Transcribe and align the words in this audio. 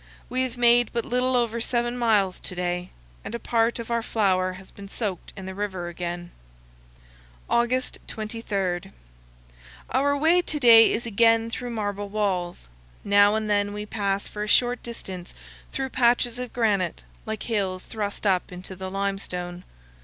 We 0.29 0.41
have 0.41 0.57
made 0.57 0.89
but 0.93 1.05
little 1.05 1.35
over 1.35 1.61
seven 1.61 1.95
miles 1.95 2.39
to 2.39 2.55
day, 2.55 2.89
and 3.23 3.35
a 3.35 3.39
part 3.39 3.77
of 3.77 3.91
our 3.91 4.01
flour 4.01 4.53
has 4.53 4.71
been 4.71 4.87
soaked 4.89 5.31
in 5.37 5.45
the 5.45 5.53
river 5.53 5.89
again. 5.89 6.31
August 7.47 7.99
23. 8.07 8.91
Our 9.91 10.17
way 10.17 10.41
to 10.41 10.59
day 10.59 10.91
is 10.91 11.05
again 11.05 11.51
through 11.51 11.69
marble 11.69 12.09
walls. 12.09 12.67
Now 13.03 13.35
and 13.35 13.47
then 13.47 13.73
we 13.73 13.85
pass 13.85 14.27
for 14.27 14.43
a 14.43 14.47
short 14.47 14.81
distance 14.81 15.35
through 15.71 15.89
patches 15.89 16.39
of 16.39 16.51
granite, 16.51 17.03
like 17.27 17.43
hills 17.43 17.85
thrust 17.85 18.25
up 18.25 18.51
into 18.51 18.75
the 18.75 18.89
limestone. 18.89 19.63